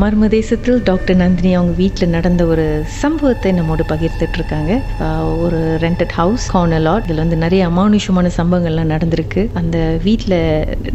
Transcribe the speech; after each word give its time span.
மர்ம 0.00 0.28
தேசத்தில் 0.34 0.78
டாக்டர் 0.88 1.18
நந்தினி 1.22 1.50
அவங்க 1.56 1.72
வீட்டில் 1.80 2.12
நடந்த 2.14 2.42
ஒரு 2.52 2.64
சம்பவத்தை 3.00 3.50
நம்மோடு 3.56 3.84
பகிர்ந்துட்டு 3.90 4.38
இருக்காங்க 4.38 4.72
ஒரு 5.44 5.58
ரெண்டட் 5.82 6.14
ஹவுஸ் 6.18 6.44
கார்னலாட் 6.54 7.04
இதில் 7.06 7.22
வந்து 7.24 7.38
நிறைய 7.42 7.62
அமானுஷமான 7.70 8.30
சம்பவங்கள்லாம் 8.38 8.92
நடந்திருக்கு. 8.94 9.42
அந்த 9.60 9.76
வீட்டில் 10.06 10.38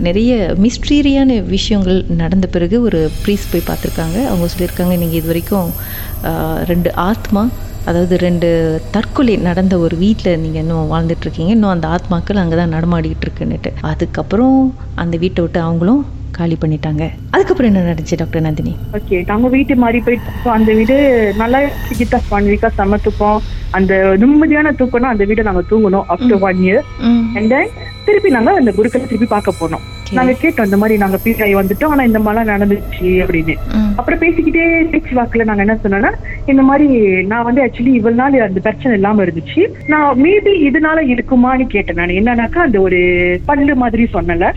நிறைய 0.07 0.31
மிஸ்டீரியான 0.65 1.37
விஷயங்கள் 1.55 1.99
நடந்த 2.23 2.49
பிறகு 2.55 2.79
ஒரு 2.87 3.01
ப்ரீஸ் 3.23 3.45
போய் 3.51 3.67
பார்த்துருக்காங்க. 3.69 4.17
அவங்க 4.31 4.49
சொல்லியிருக்காங்க 4.55 4.97
நீங்கள் 5.03 5.19
இது 5.21 5.31
வரைக்கும் 5.33 5.71
ரெண்டு 6.73 6.91
ஆத்மா 7.09 7.43
அதாவது 7.89 8.15
ரெண்டு 8.27 8.47
தற்கொலை 8.95 9.33
நடந்த 9.49 9.73
ஒரு 9.85 9.95
வீட்டில் 10.05 10.41
நீங்கள் 10.43 10.63
இன்னும் 10.63 10.89
வாழ்ந்துட்டு 10.93 11.25
இருக்கீங்க 11.25 11.51
இன்னும் 11.55 11.73
அந்த 11.75 11.87
ஆத்மாக்கள் 11.95 12.41
அங்கே 12.41 12.55
தான் 12.59 12.75
நடமாடிக்கிட்டு 12.77 13.25
இருக்குன்னுட்டு 13.27 13.71
அதுக்கப்புறம் 13.91 14.57
அந்த 15.03 15.15
வீட்டை 15.23 15.41
விட்டு 15.43 15.59
அவங்களும் 15.67 16.01
காலி 16.37 16.55
பண்ணிட்டாங்க. 16.61 17.03
அதுக்கப்புறம் 17.35 17.69
என்ன 17.69 17.83
நடந்துச்சு 17.85 18.17
டாக்டர் 18.21 18.45
நந்தினி? 18.47 18.73
ஓகே 18.97 19.17
நாங்க 19.29 19.47
வீட்டு 19.55 19.75
மாறி 19.83 19.99
போயிட்டு 20.07 20.49
அந்த 20.57 20.71
வீடு 20.79 20.95
நல்லா 21.41 21.59
கிட்ட 21.99 22.21
ஒன் 22.37 22.49
வீக்கா 22.51 22.69
செம்ம 22.79 22.99
தூக்கம். 23.05 23.39
அந்த 23.77 23.93
நிம்மதியான 24.23 24.73
தூக்கம்னா 24.79 25.13
அந்த 25.13 25.25
வீட்டை 25.29 25.45
நாங்க 25.49 25.63
தூங்கணும் 25.71 26.07
after 26.15 26.43
one 26.49 26.61
year 26.67 26.83
and 27.37 27.49
then 27.53 27.71
திருப்பி 28.07 28.29
நாங்க 28.37 28.53
அந்த 28.61 28.73
குருக்களை 28.79 29.05
திருப்பி 29.05 29.29
பார்க்க 29.35 29.59
போனோம். 29.61 29.85
நாங்க 30.15 30.33
கேட்டோம் 30.41 30.67
இந்த 30.69 30.77
மாதிரி 30.81 30.95
நாங்க 31.03 31.17
பீட்டாய் 31.23 31.59
வந்துட்டோம் 31.59 31.93
ஆனா 31.93 32.03
இந்த 32.09 32.19
மாதிரிலாம் 32.19 32.51
நடந்துச்சு 32.53 33.09
அப்படின்னு. 33.23 33.55
அப்புறம் 33.99 34.21
பேசிக்கிட்டே 34.23 34.65
பேச்சு 34.91 35.13
வாக்குல 35.19 35.45
நாங்க 35.49 35.63
என்ன 35.65 35.75
சொன்னோம்னா 35.83 36.11
இந்த 36.51 36.63
மாதிரி 36.69 36.87
நான் 37.31 37.45
வந்து 37.47 37.63
ஆக்சுவலி 37.65 37.93
இவ்வளவு 37.99 38.19
நாள் 38.21 38.45
அந்த 38.47 38.59
பிரச்சனை 38.65 38.93
இல்லாம 38.97 39.23
இருந்துச்சு. 39.25 39.61
நான் 39.93 40.19
மேபி 40.25 40.53
இதனால 40.69 40.99
இருக்குமான்னு 41.13 41.65
கேட்டேன் 41.75 41.99
நான். 41.99 42.15
என்னன்னாக்கா 42.19 42.61
அந்த 42.67 42.79
ஒரு 42.87 42.99
பல்லு 43.49 43.75
மாதிரி 43.83 44.03
சொன்னல 44.15 44.51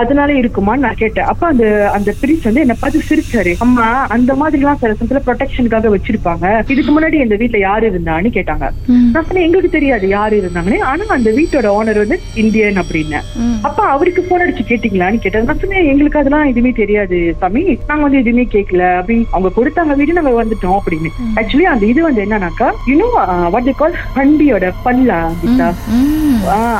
அதனால 0.00 0.30
இருக்குமான்னு 0.40 0.84
நான் 0.86 1.00
கேட்டேன். 1.02 1.28
அப்ப 1.32 1.46
அந்த 1.52 1.66
அந்த 1.96 2.10
பிரின்ஸ் 2.20 2.48
வந்து 2.48 2.64
என்ன 2.64 2.76
பார்த்து 2.80 3.08
சிரிச்சாரு. 3.10 3.54
அம்மா 3.66 3.86
அந்த 4.16 4.34
மாதிரி 4.40 4.62
எல்லாம் 4.62 4.80
சில 4.82 4.92
சமயத்துல 4.98 5.22
ப்ரொடெக்ஷனுக்காக 5.28 5.92
வச்சிருப்பாங்க. 5.94 6.46
இதுக்கு 6.74 6.92
முன்னாடி 6.96 7.18
இந்த 7.24 7.36
வீட்ல 7.42 7.58
யாரு 7.68 7.84
இருந்தான்னு 7.92 8.30
கேட்டாங்க. 8.38 8.66
நான் 9.12 9.26
சொன்னேன் 9.28 9.46
எங்களுக்கு 9.46 9.76
தெரியாது 9.76 10.08
யாரு 10.16 10.34
இருந்தாங்கன்னு. 10.42 10.80
ஆனா 10.90 11.04
அந்த 11.18 11.30
வீட்டோட 11.38 11.68
ஓனர் 11.78 12.02
வந்து 12.04 12.18
இந்தியன் 12.44 12.80
அப்படின்னு. 12.82 13.20
அப்ப 13.68 13.78
அவருக்கு 13.94 14.22
போன் 14.28 14.44
அடிச்சு 14.44 14.63
கேட்டீங்களான்னு 14.70 15.22
கேட்டேன். 15.24 15.46
நான் 15.48 15.60
சொன்னேன் 15.62 15.88
எங்களுக்கு 15.92 16.20
அதெல்லாம் 16.20 16.48
எதுவுமே 16.52 16.72
தெரியாது 16.80 17.18
சாமி. 17.42 17.62
நாங்க 17.88 18.02
வந்து 18.06 18.22
எதுவுமே 18.22 18.44
கேட்கல 18.54 18.82
அப்படின்னு 19.00 19.26
அவங்க 19.34 19.52
கொடுத்தாங்க 19.58 19.96
வீடு 20.00 20.18
நாங்க 20.18 20.34
வந்துட்டோம் 20.42 20.78
அப்படின்னு. 20.80 21.12
ஆக்சுவலி 21.40 21.68
அந்த 21.72 21.84
இது 21.92 22.02
வந்து 22.08 22.24
என்னன்னாக்கா 22.26 22.68
இன்னும் 22.92 23.16
வாட் 23.56 23.70
கால் 23.82 23.98
வண்டியோட 24.18 24.72
பல்லா 24.86 25.20
கீதா? 25.42 25.68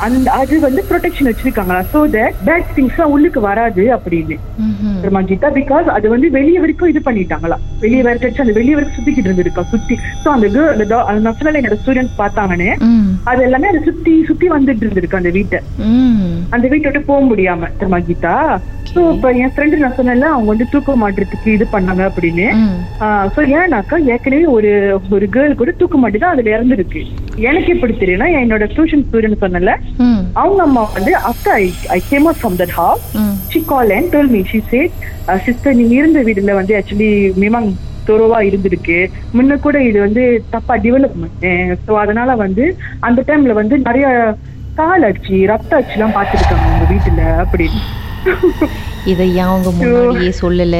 அந்த 0.07 0.27
அது 0.41 0.55
வந்து 0.67 0.81
ப்ரொடெக்ஷன் 0.91 1.31
வச்சிருக்காங்க 1.31 1.77
சோ 1.93 2.01
தட் 2.17 2.41
பேட் 2.49 2.73
திங்ஸ் 2.79 3.01
உள்ளுக்கு 3.15 3.43
வராது 3.49 3.85
அப்படின்னு. 3.97 4.39
கீதா 5.31 5.49
பிகாஸ் 5.59 5.89
அது 5.97 6.07
வந்து 6.13 6.29
வெளிய 6.37 6.57
வரைக்கும் 6.63 6.91
இது 6.93 7.01
பண்ணிட்டாங்களா? 7.07 7.57
வெளிய 7.83 8.01
வரைக்கும் 8.07 8.45
அந்த 8.45 8.55
வெளிய 8.59 8.75
வரைக்கும் 8.77 8.97
சுத்திக்கிட்டு 8.99 9.29
இருந்திருக்கா 9.31 9.63
சுத்தி. 9.73 9.97
சோ 10.23 10.29
அந்த 10.35 10.47
நச்சுனால 11.27 11.61
என்னோட 11.61 11.79
ஸ்டூடெண்ட்ஸ் 11.83 12.19
பார்த்தாங்கன்னு. 12.23 12.71
அது 13.31 13.41
எல்லாமே 13.49 13.71
அது 13.73 13.81
சுத்தி 13.89 14.15
சுத்தி 14.31 14.47
வந்துட்டு 14.57 14.85
இருந்திருக்கு 14.87 15.21
அந்த 15.21 15.31
வீட்டை. 15.39 15.61
அந்த 16.55 16.65
வீட்டை 16.73 16.87
விட்டு 16.89 17.09
போக 17.11 17.21
முடியாம. 17.31 17.71
தெரியுமா 17.79 18.01
கீதா 18.09 18.37
சோ 18.91 19.03
இப்ப 19.15 19.29
என் 19.43 19.53
ஃப்ரெண்டு 19.53 19.81
நான் 19.83 19.97
சொன்னேன்ல 19.99 20.27
அவங்க 20.33 20.49
வந்து 20.53 20.67
தூக்க 20.73 20.93
மாட்டுறதுக்கு 21.03 21.49
இது 21.57 21.67
பண்ணாங்க 21.73 22.03
அப்படின்னு. 22.09 22.47
சோ 23.35 23.41
ஏன்னாக்கா 23.59 23.97
ஏற்கனவே 24.13 24.47
ஒரு 24.57 24.71
ஒரு 25.17 25.27
கேர்ள் 25.35 25.59
கூட 25.61 25.73
தூக்க 25.81 25.99
மாட்டி 26.03 26.19
தான் 26.19 26.35
அதுல 26.35 26.53
இறந்துருக்கு 26.57 27.01
எனக்கு 27.49 27.73
எப்படி 27.75 27.95
தெரியும்னா 28.03 28.29
என்னோட 28.43 28.67
டியூஷன் 28.75 29.05
ஸ்டூடெண்ட் 29.07 29.43
சொன்னல. 29.45 29.73
அவங்க 30.43 30.61
அம்மா 30.67 30.85
வந்து 30.97 31.15
after 31.31 31.57
I 31.63 31.65
I 31.97 32.01
came 32.11 32.27
out 32.27 32.41
from 32.43 32.59
that 32.63 32.77
house. 32.81 33.09
She 33.55 33.63
call 33.73 33.95
and 33.99 34.13
told 34.15 34.33
me 34.37 34.43
she 34.53 34.61
said 34.73 34.95
sister 35.49 35.79
நீங்க 35.81 35.95
இருந்த 36.03 36.23
வீடுல 36.29 36.55
வந்து 36.61 36.77
ஆக்சுவலி 36.81 37.11
மிமாங் 37.45 37.69
துறவா 38.09 38.39
இருந்திருக்கு 38.49 38.97
முன்ன 39.37 39.57
கூட 39.67 39.77
இது 39.89 39.99
வந்து 40.07 40.23
தப்பா 40.55 40.75
டெவலப்மெண்ட் 40.87 41.45
ஸோ 41.87 41.93
அதனால 42.01 42.31
வந்து 42.43 42.65
அந்த 43.09 43.21
டைம்ல 43.29 43.55
வந்து 43.61 43.77
நிறைய 43.87 44.07
கால் 44.75 45.03
அடிச்சு 45.03 45.37
ரத்த 45.47 45.77
அடிச்சு 45.77 45.97
எல்லாம் 45.97 46.17
பாத்துருக்காங்க 46.17 46.67
உங்க 46.71 46.87
வீட்டுல 46.93 47.23
அப்படின்னு. 47.43 47.81
இதை 49.13 49.25
ஏன் 49.39 49.49
அவங்க 49.49 49.71
முன்னாடியே 49.71 50.31
சொல்லல? 50.41 50.77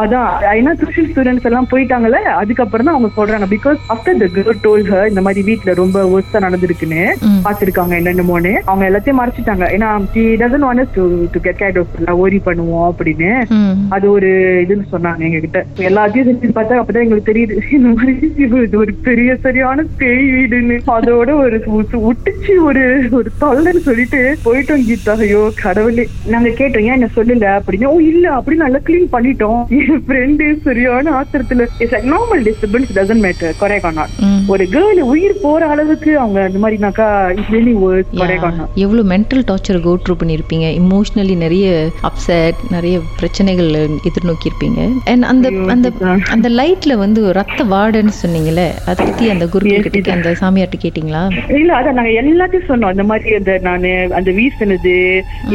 அதான் 0.00 0.28
ஏன்னா 0.58 0.72
டியூஷன் 0.80 1.08
ஸ்டூடெண்ட்ஸ் 1.08 1.46
எல்லாம் 1.48 1.68
போயிட்டாங்கல்ல 1.72 2.18
அதுக்கப்புறம் 2.42 2.86
தான் 2.88 2.94
அவங்க 2.94 3.10
சொல்றாங்க. 3.16 3.46
Because 3.54 3.78
after 3.94 4.20
the 4.22 4.26
girl 4.36 4.60
told 4.66 4.84
her 4.90 5.08
இந்த 5.08 5.22
மாதிரி 5.26 5.42
வீட்ல 5.48 5.74
ரொம்ப 5.80 6.04
ஒர்ஸ்டா 6.14 6.40
நடந்திருக்குன்னு. 6.46 7.02
பாத்துருக்காங்க 7.46 7.94
என்னென்னமோன்னு 8.00 8.52
அவங்க 8.68 8.84
எல்லாத்தையும் 8.90 9.20
மறைச்சிட்டாங்க. 9.20 9.66
ஏன்னா 9.76 9.90
she 10.14 10.24
doesn't 10.42 10.66
want 10.68 10.94
to 10.96 11.04
to 11.34 11.40
get 11.46 11.60
gate 11.62 11.78
of 11.82 12.16
worry 12.24 12.40
பண்ணுவோம் 12.48 12.86
அப்படின்னு. 12.90 13.30
அது 13.96 14.10
ஒரு 14.10 14.30
இதுன்னு 14.64 14.86
சொன்னாங்க 14.94 15.28
எங்க 15.28 15.40
கிட்ட 15.46 15.62
எல்லாத்தையும் 15.90 16.28
செஞ்சு 16.30 16.56
பார்த்தா 16.58 16.80
அப்பதான் 16.82 17.06
எங்களுக்கு 17.06 17.30
தெரியுது. 17.32 17.54
இந்த 17.76 17.88
மாதிரி 17.98 18.32
இது 18.46 18.78
ஒரு 18.84 18.94
பெரிய 19.08 19.30
சரியான 19.46 19.84
பேய் 20.00 20.26
வீடுன்னு. 20.36 20.78
அதோட 20.96 21.30
ஒரு 21.44 21.56
உட்டுச்சு 22.10 22.52
ஒரு 22.68 22.84
ஒரு 23.20 23.28
தொல்லைன்னு 23.44 23.84
சொல்லிட்டு 23.90 24.22
போயிட்டோம் 24.44 24.86
கீதா. 24.88 25.14
ஐயோ 25.26 25.44
கடவுளே. 25.62 26.06
நாங்க 26.34 26.48
கேட்டோம் 26.62 26.88
ஏன் 26.88 26.96
என்ன 26.98 27.10
சொல்லல? 27.18 27.52
அப்படின்னு 27.66 27.86
ஓ 27.86 28.00
இல்ல 28.04 28.26
அப்படி 28.30 28.56
நல்லா 28.56 28.80
கிளீன் 28.86 29.08
பண்ணிட்டோம். 29.12 29.60
என் 29.78 30.02
ஃப்ரெண்டு 30.02 30.44
சரியான 30.64 31.12
ஆத்திரத்துல 31.18 31.62
normal 32.10 32.42
disturbance 32.42 32.92
doesn't 32.94 33.24
matter 33.24 33.54
correct 33.60 33.86
ஆனா 33.86 34.04
ம். 34.24 34.42
ஒரு 34.48 34.64
கேர்ள் 34.74 35.00
உயிர் 35.06 35.40
போற 35.40 35.62
அளவுக்கு 35.66 36.18
அவங்க 36.18 36.38
அந்த 36.42 36.58
மாதிரினாக்கா 36.58 37.06
இட்ஸ் 37.32 37.52
ரியலி 37.54 37.74
ஒர்க் 37.86 38.12
கொரேக் 38.20 38.46
ஆனா 38.48 38.64
எவ்வளவு 38.84 39.04
மென்டல் 39.12 39.44
டார்ச்சர் 39.48 39.80
கோ 39.80 39.94
த்ரூ 40.04 40.16
பண்ணியிருப்பீங்க. 40.20 40.66
இமோஷனலி 40.80 41.36
நிறைய 41.36 41.66
அப்செட் 42.10 42.60
நிறைய 42.70 42.96
பிரச்சனைகள் 43.20 43.70
எதிர்நோக்கி 44.08 44.48
இருப்பீங்க 44.50 44.80
அண்ட் 45.12 45.26
அந்த 45.32 45.46
அந்த. 45.74 45.90
அந்த 46.34 46.48
லைட்ல 46.58 46.94
வந்து 46.96 47.20
ரத்த 47.32 47.60
வார்டுன்னு 47.72 48.14
சொன்னீங்கல்ல 48.22 48.62
அதை 48.86 49.00
பத்தி 49.02 49.30
அந்த 49.30 49.46
குரு 49.48 49.64
கிட்ட 49.88 50.10
அந்த 50.12 50.30
சாமியார்ட்ட 50.40 50.78
கேட்டீங்களா? 50.82 51.22
இல்ல 51.58 51.70
அதான் 51.78 51.98
நாங்க 51.98 52.12
எல்லாத்தையும் 52.22 52.68
சொன்னோம். 52.70 52.92
இந்த 52.94 53.04
மாதிரி 53.04 53.34
அந்த 53.36 53.52
நானு 53.62 53.90
அந்த 54.18 54.30
வீசினது 54.32 54.94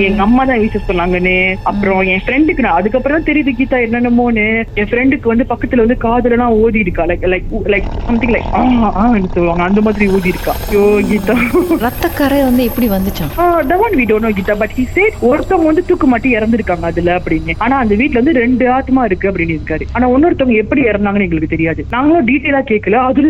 எங்க 0.05 0.21
அம்மா 0.21 0.43
தான் 0.45 0.59
வீச 0.59 0.81
சொன்னாங்கன்னு. 0.87 1.35
அப்புறம் 1.63 1.99
என் 2.13 2.23
ஃப்ரெண்டுக்கு 2.25 2.65
நான் 2.65 2.77
அதுக்கப்புறம் 2.79 3.17
தான் 3.17 3.27
தெரியுது 3.29 3.51
கீதா 3.59 3.77
என்னென்னமோன்னு. 3.85 4.45
என் 4.81 4.89
ஃப்ரெண்டுக்கு 4.91 5.31
வந்து 5.31 5.45
பக்கத்துல 5.51 5.83
வந்து 5.85 5.97
காதுல 6.05 6.47
ஓதி 6.63 6.79
இருக்கா 6.85 7.03
like 7.11 7.25
like 7.33 7.49
like 7.73 7.87
something 8.07 8.33
like 8.35 8.49
ஆன்னு 9.03 9.31
சொல்லுவாங்க. 9.35 9.63
அந்த 9.69 9.81
மாதிரி 9.87 10.07
ஊதி 10.17 10.29
இருக்கா 10.33 10.53
ஐயோ 10.67 10.83
கீதா. 11.09 11.35
ரத்தக்கரை 11.85 12.39
வந்து 12.49 12.63
எப்படி 12.69 12.89
வந்துச்சான்? 12.95 13.31
Dhawan 13.71 13.97
we 13.99 14.05
don't 14.11 14.27
know 14.27 14.31
Geetha. 14.39 14.55
But 14.63 14.75
he 14.79 14.85
said 14.95 15.17
ஒருத்தவங்க 15.29 15.69
வந்து 15.71 15.85
தூக்கு 15.89 16.07
மாட்டி 16.13 16.35
இறந்திருக்காங்க 16.37 16.85
அதுல 16.91 17.17
அப்படின்னு. 17.19 17.55
ஆனா 17.65 17.77
அந்த 17.83 17.95
வீட்ல 18.01 18.21
வந்து 18.21 18.35
ரெண்டு 18.43 18.65
ஆத்மா 18.77 19.03
இருக்கு 19.09 19.29
அப்படின்னு 19.31 19.57
இருக்காரு. 19.57 19.87
ஆனா 19.95 20.07
இன்னொருத்தவங்க 20.13 20.57
எப்படி 20.63 20.81
இறந்தாங்கன்னு 20.91 21.27
எங்களுக்கு 21.27 21.53
தெரியாது. 21.55 21.85
நாங்களும் 21.95 22.27
டீட்டெயிலா 22.31 22.61
கேட்கல 22.71 23.01
அது 23.09 23.21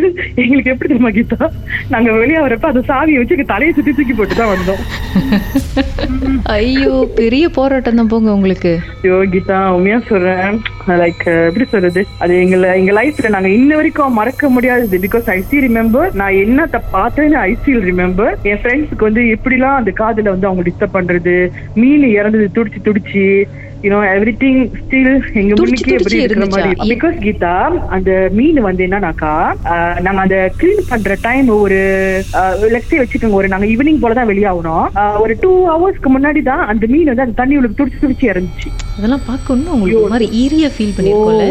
எங்களுக்கு 0.44 0.74
எப்படி 0.74 0.90
தெரியுமா 0.92 1.14
கீதா? 1.18 1.50
நாங்க 1.94 2.12
வெளியே 2.22 2.42
வரப்ப 2.46 2.68
அந்த 2.74 2.84
சாவியை 2.92 3.20
வச்சு 3.22 3.50
தலையை 3.54 3.74
சுத்தி 3.74 3.92
தூக்கி 4.00 4.14
போட்டு 4.14 4.36
தான் 4.42 4.54
வந்தோம். 4.56 4.82
ஐயோ 6.54 6.94
பெரிய 7.16 7.46
போராட்டம் 7.50 7.96
தான் 7.96 8.08
போங்க 8.08 8.30
உங்களுக்கு. 8.34 8.72
ஐயோ 9.04 9.18
கீதா 9.34 9.58
உண்மையா 9.76 10.00
சொல்றேன். 10.10 10.56
லைக் 11.02 11.24
எப்படி 11.48 11.66
சொல்றது? 11.74 12.02
அது 12.24 12.34
எங்களை 12.44 12.70
எங்க 12.82 12.94
லைஃப்ல 13.00 13.32
நாங்க 13.36 13.50
இன்ன 13.58 13.72
வரைக்கும் 13.80 14.18
மறக்க 14.20 14.50
முடியாதது. 14.56 15.00
பிகாஸ் 15.06 15.30
ஐ 15.36 15.40
சி 15.50 15.64
ரிமெம்பர் 15.68 16.16
நான் 16.22 16.40
என்னத்த 16.44 16.82
பார்த்தேன்னு 16.96 17.40
ஐ 17.50 17.56
சீல் 17.66 17.88
ரிமெம்பர் 17.92 18.36
என் 18.52 18.62
ஃப்ரெண்ட்ஸ்க்கு 18.64 19.10
வந்து 19.10 19.24
எப்படிலாம் 19.38 19.80
அந்த 19.82 19.94
காதுல 20.02 20.34
வந்து 20.36 20.50
அவங்க 20.52 20.66
டிஸ்டர்ப் 20.70 20.98
பண்றது. 21.00 21.36
மீன் 21.82 22.08
இறந்தது 22.20 22.48
துடிச்சு 22.60 22.88
துடிச்சு 22.88 23.26
யூனோ 23.84 24.00
எவ்ரி 24.16 24.34
திங் 24.42 24.60
ஸ்டில் 24.80 25.08
எங்க 25.40 25.54
முன்னுக்கே 25.60 25.94
எப்படி 25.98 26.18
இருக்கிற 26.24 26.48
மாதிரி? 26.52 26.74
பிகாஸ் 26.92 27.16
கீதா 27.24 27.54
அந்த 27.96 28.10
மீன் 28.38 28.60
வந்து 28.66 28.82
என்னன்னாக்கா 28.88 29.32
நாங்க 30.06 30.20
அந்த 30.26 30.38
கிளீன் 30.60 30.90
பண்ற 30.92 31.16
டைம் 31.24 31.50
ஒரு 31.56 31.80
லெக்ஸே 32.76 33.00
வச்சுக்கோங்க 33.02 33.40
ஒரு 33.40 33.50
நாங்க 33.54 33.68
ஈவினிங் 33.74 34.02
போல 34.04 34.18
தான் 34.20 34.30
வெளியாகணும் 34.32 34.86
ஒரு 35.24 35.36
டூ 35.44 35.52
ஹவர்ஸ்க்கு 35.72 36.12
முன்னாடி 36.16 36.44
தான் 36.52 36.64
அந்த 36.74 36.88
மீன் 36.94 37.12
வந்து 37.12 37.26
அந்த 37.26 37.38
தண்ணி 37.42 37.58
உள்ள 37.60 37.72
துடிச்சு 37.80 38.04
துடிச்சு 38.04 38.32
இறந்துச்சு. 38.34 38.70
அதெல்லாம் 38.98 39.26
பார்க்கணும் 39.30 39.74
உங்களுக்கு 39.76 40.14
மாதிரி 40.14 40.28
ஈரியா 40.44 40.70
ஃபீல் 40.78 40.96
பண்ணிருக்கோம்ல? 40.98 41.46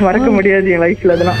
மறக்க 0.00 0.30
முடியாது 0.30 0.70
என் 0.70 0.82
லைஃப்ல 0.82 1.12
அதெல்லாம். 1.12 1.40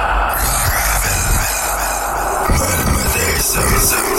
Some, 3.51 3.67
some. 3.79 4.10